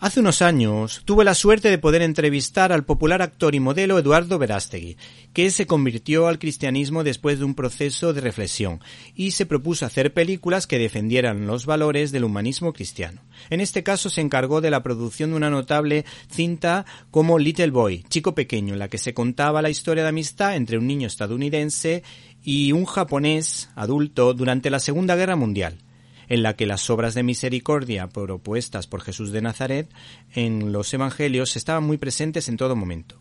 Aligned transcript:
Hace 0.00 0.20
unos 0.20 0.42
años 0.42 1.02
tuve 1.04 1.24
la 1.24 1.34
suerte 1.34 1.70
de 1.70 1.78
poder 1.78 2.02
entrevistar 2.02 2.70
al 2.70 2.84
popular 2.84 3.20
actor 3.20 3.56
y 3.56 3.60
modelo 3.60 3.98
Eduardo 3.98 4.38
Verástegui, 4.38 4.96
que 5.32 5.50
se 5.50 5.66
convirtió 5.66 6.28
al 6.28 6.38
cristianismo 6.38 7.02
después 7.02 7.40
de 7.40 7.44
un 7.44 7.56
proceso 7.56 8.12
de 8.12 8.20
reflexión 8.20 8.80
y 9.16 9.32
se 9.32 9.44
propuso 9.44 9.84
hacer 9.84 10.14
películas 10.14 10.68
que 10.68 10.78
defendieran 10.78 11.48
los 11.48 11.66
valores 11.66 12.12
del 12.12 12.22
humanismo 12.22 12.72
cristiano. 12.72 13.22
En 13.50 13.60
este 13.60 13.82
caso 13.82 14.08
se 14.08 14.20
encargó 14.20 14.60
de 14.60 14.70
la 14.70 14.84
producción 14.84 15.30
de 15.30 15.36
una 15.36 15.50
notable 15.50 16.04
cinta 16.30 16.86
como 17.10 17.40
Little 17.40 17.72
Boy, 17.72 18.04
Chico 18.08 18.36
Pequeño, 18.36 18.74
en 18.74 18.78
la 18.78 18.88
que 18.88 18.98
se 18.98 19.14
contaba 19.14 19.62
la 19.62 19.70
historia 19.70 20.04
de 20.04 20.10
amistad 20.10 20.54
entre 20.54 20.78
un 20.78 20.86
niño 20.86 21.08
estadounidense 21.08 22.04
y 22.44 22.70
un 22.70 22.84
japonés 22.84 23.68
adulto 23.74 24.32
durante 24.32 24.70
la 24.70 24.78
Segunda 24.78 25.16
Guerra 25.16 25.34
Mundial 25.34 25.78
en 26.28 26.42
la 26.42 26.54
que 26.54 26.66
las 26.66 26.88
obras 26.90 27.14
de 27.14 27.22
misericordia 27.22 28.08
propuestas 28.08 28.86
por 28.86 29.02
Jesús 29.02 29.32
de 29.32 29.42
Nazaret 29.42 29.90
en 30.34 30.72
los 30.72 30.92
Evangelios 30.92 31.56
estaban 31.56 31.84
muy 31.84 31.98
presentes 31.98 32.48
en 32.48 32.56
todo 32.56 32.76
momento. 32.76 33.20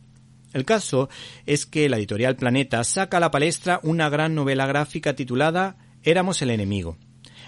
El 0.53 0.66
caso 0.66 1.09
es 1.45 1.66
que 1.66 1.89
la 1.89 1.97
editorial 1.97 2.35
Planeta 2.35 2.83
saca 2.83 3.17
a 3.17 3.20
la 3.20 3.31
palestra 3.31 3.80
una 3.83 4.09
gran 4.09 4.35
novela 4.35 4.66
gráfica 4.66 5.16
titulada 5.16 5.77
Éramos 6.03 6.41
el 6.41 6.52
enemigo, 6.52 6.97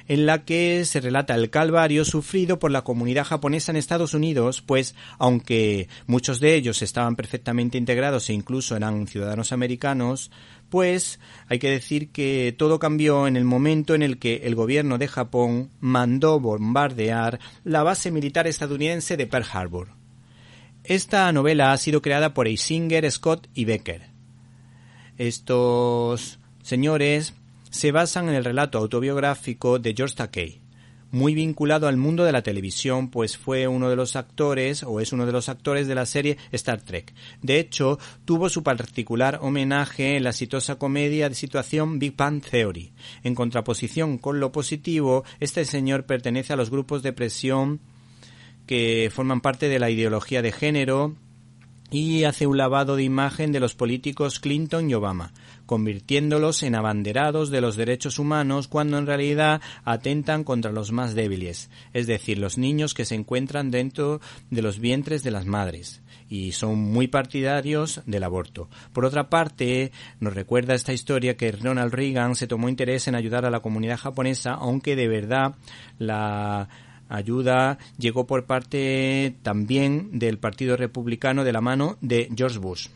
en 0.10 0.26
la 0.26 0.44
que 0.44 0.84
se 0.86 1.00
relata 1.00 1.36
el 1.36 1.52
calvario 1.52 2.04
sufrido 2.04 2.58
por 2.58 2.72
la 2.72 2.82
comunidad 2.82 3.26
japonesa 3.26 3.72
en 3.72 3.78
Estados 3.78 4.16
Unidos, 4.16 4.64
pues 4.64 4.96
aunque 5.20 5.88
muchos 6.08 6.40
de 6.40 6.56
ellos 6.56 6.82
estaban 6.82 7.16
perfectamente 7.16 7.78
integrados 7.78 8.28
e 8.30 8.34
incluso 8.34 8.76
eran 8.76 9.06
ciudadanos 9.06 9.52
americanos, 9.52 10.32
pues 10.70 11.20
hay 11.48 11.60
que 11.60 11.70
decir 11.70 12.10
que 12.10 12.56
todo 12.58 12.80
cambió 12.80 13.28
en 13.28 13.38
el 13.38 13.46
momento 13.46 13.94
en 13.94 14.02
el 14.02 14.18
que 14.18 14.38
el 14.46 14.56
gobierno 14.56 14.98
de 14.98 15.08
Japón 15.08 15.70
mandó 15.80 16.40
bombardear 16.40 17.40
la 17.64 17.84
base 17.84 18.10
militar 18.10 18.48
estadounidense 18.48 19.16
de 19.16 19.28
Pearl 19.28 19.46
Harbor. 19.54 19.90
Esta 20.84 21.32
novela 21.32 21.72
ha 21.72 21.78
sido 21.78 22.02
creada 22.02 22.34
por 22.34 22.48
Eisinger, 22.48 23.10
Scott 23.12 23.48
y 23.54 23.66
Becker. 23.66 24.10
Estos 25.20 26.40
señores 26.64 27.36
se 27.70 27.92
basan 27.92 28.30
en 28.30 28.36
el 28.36 28.44
relato 28.44 28.78
autobiográfico 28.78 29.80
de 29.80 29.94
George 29.96 30.16
Takei, 30.16 30.62
muy 31.12 31.34
vinculado 31.34 31.88
al 31.88 31.98
mundo 31.98 32.24
de 32.24 32.32
la 32.32 32.44
televisión, 32.44 33.10
pues 33.10 33.38
fue 33.38 33.68
uno 33.68 33.90
de 33.90 33.96
los 33.96 34.16
actores 34.16 34.84
o 34.84 35.00
es 35.00 35.12
uno 35.12 35.26
de 35.26 35.32
los 35.32 35.50
actores 35.50 35.88
de 35.88 35.96
la 35.96 36.06
serie 36.06 36.38
Star 36.52 36.82
Trek. 36.82 37.14
De 37.42 37.60
hecho, 37.60 37.98
tuvo 38.26 38.50
su 38.50 38.64
particular 38.64 39.40
homenaje 39.42 40.18
en 40.18 40.24
la 40.24 40.30
exitosa 40.30 40.76
comedia 40.76 41.30
de 41.30 41.36
situación 41.36 42.00
Big 42.00 42.16
Bang 42.16 42.42
Theory. 42.44 42.92
En 43.24 43.36
contraposición 43.36 44.18
con 44.18 44.40
lo 44.40 44.52
positivo, 44.52 45.24
este 45.40 45.66
señor 45.66 46.06
pertenece 46.06 46.54
a 46.54 46.58
los 46.58 46.70
grupos 46.70 47.02
de 47.02 47.14
presión 47.14 47.80
que 48.68 49.10
forman 49.12 49.42
parte 49.42 49.68
de 49.68 49.80
la 49.80 49.90
ideología 49.90 50.44
de 50.44 50.52
género 50.52 51.16
y 51.92 52.24
hace 52.24 52.48
un 52.48 52.58
lavado 52.58 52.96
de 52.96 53.04
imagen 53.04 53.52
de 53.52 53.60
los 53.60 53.76
políticos 53.76 54.40
Clinton 54.40 54.90
y 54.90 54.94
Obama, 54.94 55.34
convirtiéndolos 55.66 56.64
en 56.64 56.76
abanderados 56.76 57.50
de 57.50 57.62
los 57.62 57.76
derechos 57.76 58.20
humanos 58.20 58.68
cuando 58.68 58.98
en 58.98 59.06
realidad 59.06 59.62
atentan 59.86 60.44
contra 60.44 60.72
los 60.72 60.92
más 60.92 61.16
débiles, 61.16 61.70
es 61.94 62.08
decir, 62.08 62.38
los 62.38 62.58
niños 62.58 62.94
que 62.94 63.06
se 63.06 63.16
encuentran 63.16 63.72
dentro 63.72 64.22
de 64.50 64.62
los 64.62 64.80
vientres 64.80 65.24
de 65.24 65.32
las 65.32 65.46
madres 65.46 66.02
y 66.30 66.52
son 66.52 66.78
muy 66.78 67.08
partidarios 67.08 68.02
del 68.06 68.24
aborto. 68.24 68.70
Por 68.94 69.06
otra 69.06 69.30
parte, 69.30 69.92
nos 70.20 70.34
recuerda 70.34 70.76
esta 70.76 70.94
historia 70.94 71.36
que 71.36 71.52
Ronald 71.52 71.94
Reagan 71.94 72.36
se 72.36 72.48
tomó 72.48 72.70
interés 72.70 73.08
en 73.08 73.16
ayudar 73.16 73.46
a 73.46 73.50
la 73.50 73.62
comunidad 73.62 73.98
japonesa, 73.98 74.54
aunque 74.54 74.96
de 74.96 75.08
verdad 75.08 75.56
la 75.98 76.70
ayuda 77.10 77.78
llegó 77.98 78.26
por 78.26 78.46
parte 78.46 79.36
también 79.42 80.20
del 80.20 80.38
Partido 80.38 80.78
Republicano 80.78 81.44
de 81.44 81.52
la 81.52 81.62
mano 81.62 81.98
de 82.02 82.30
George 82.36 82.60
Bush. 82.60 82.88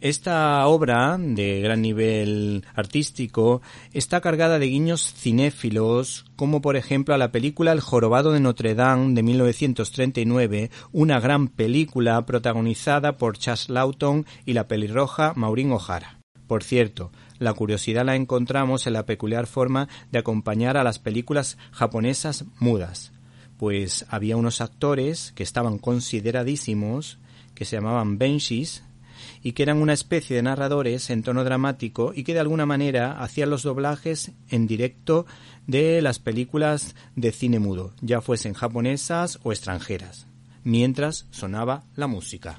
Esta 0.00 0.64
obra 0.68 1.18
de 1.18 1.60
gran 1.60 1.82
nivel 1.82 2.64
artístico 2.76 3.62
está 3.92 4.20
cargada 4.20 4.60
de 4.60 4.66
guiños 4.66 5.12
cinéfilos, 5.12 6.24
como 6.36 6.62
por 6.62 6.76
ejemplo 6.76 7.14
a 7.14 7.18
la 7.18 7.32
película 7.32 7.72
El 7.72 7.80
jorobado 7.80 8.30
de 8.30 8.38
Notre 8.38 8.76
Dame 8.76 9.14
de 9.14 9.24
1939, 9.24 10.70
una 10.92 11.18
gran 11.18 11.48
película 11.48 12.24
protagonizada 12.26 13.16
por 13.16 13.38
Chas 13.38 13.70
Lawton 13.70 14.24
y 14.46 14.52
la 14.52 14.68
pelirroja 14.68 15.32
Maureen 15.34 15.72
O'Hara. 15.72 16.17
Por 16.48 16.64
cierto, 16.64 17.12
la 17.38 17.52
curiosidad 17.52 18.04
la 18.06 18.16
encontramos 18.16 18.86
en 18.86 18.94
la 18.94 19.06
peculiar 19.06 19.46
forma 19.46 19.88
de 20.10 20.18
acompañar 20.18 20.76
a 20.76 20.82
las 20.82 20.98
películas 20.98 21.58
japonesas 21.70 22.46
mudas, 22.58 23.12
pues 23.58 24.06
había 24.08 24.36
unos 24.36 24.60
actores 24.60 25.32
que 25.36 25.42
estaban 25.42 25.78
consideradísimos, 25.78 27.18
que 27.54 27.66
se 27.66 27.76
llamaban 27.76 28.18
Benshis, 28.18 28.82
y 29.42 29.52
que 29.52 29.62
eran 29.62 29.82
una 29.82 29.92
especie 29.92 30.36
de 30.36 30.42
narradores 30.42 31.10
en 31.10 31.22
tono 31.22 31.44
dramático 31.44 32.12
y 32.14 32.24
que 32.24 32.32
de 32.34 32.40
alguna 32.40 32.66
manera 32.66 33.20
hacían 33.20 33.50
los 33.50 33.62
doblajes 33.62 34.32
en 34.48 34.66
directo 34.66 35.26
de 35.66 36.00
las 36.00 36.18
películas 36.18 36.94
de 37.14 37.30
cine 37.30 37.58
mudo, 37.58 37.92
ya 38.00 38.22
fuesen 38.22 38.54
japonesas 38.54 39.38
o 39.42 39.52
extranjeras, 39.52 40.26
mientras 40.64 41.26
sonaba 41.30 41.84
la 41.94 42.06
música. 42.06 42.56